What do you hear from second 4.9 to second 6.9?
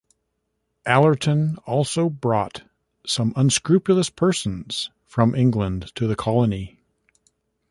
from England to the colony.